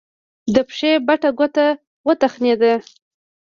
د 0.53 0.55
پښې 0.67 0.91
بټه 1.07 1.29
ګوته 1.37 1.67
وتخنېده. 2.07 2.73